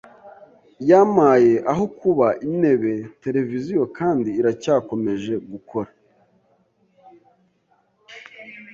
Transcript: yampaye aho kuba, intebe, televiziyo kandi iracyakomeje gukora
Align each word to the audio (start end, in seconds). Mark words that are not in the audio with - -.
yampaye 0.89 1.53
aho 1.71 1.83
kuba, 1.99 2.27
intebe, 2.47 2.93
televiziyo 3.23 3.81
kandi 3.97 4.29
iracyakomeje 4.39 5.33
gukora 5.51 5.89